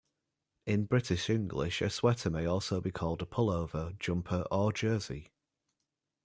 [0.65, 5.29] In British English, a sweater may also be called a pullover, jumper or jersey.